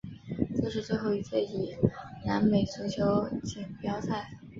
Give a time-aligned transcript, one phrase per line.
[0.57, 1.77] 这是最后一届以
[2.25, 4.31] 南美足球锦标赛。